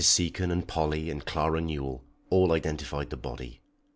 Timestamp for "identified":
2.53-3.11